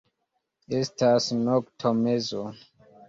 [0.77, 2.43] Estas noktomezo.